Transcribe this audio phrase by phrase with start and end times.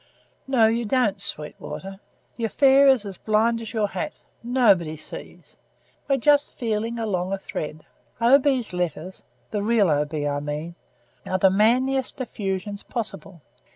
[0.47, 1.99] "No, you don't, Sweetwater.
[2.35, 5.57] The affair is as blind as your hat; nobody sees.
[6.09, 7.85] We're just feeling along a thread.
[8.19, 8.39] O.
[8.39, 10.05] B.'s letters the real O.
[10.05, 10.73] B., I mean,
[11.23, 13.41] are the manliest effusions possible.